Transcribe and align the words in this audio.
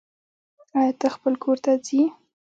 آيا 0.79 0.93
ته 0.99 1.07
خپل 1.15 1.33
کور 1.43 1.57
ته 1.63 1.71
ځي 1.85 2.01